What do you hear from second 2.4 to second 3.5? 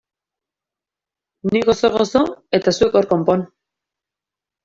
eta zuek hor konpon!